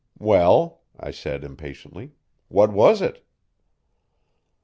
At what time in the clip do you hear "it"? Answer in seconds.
3.03-3.23